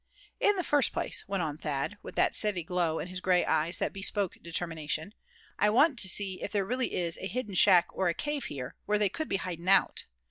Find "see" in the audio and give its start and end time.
6.09-6.41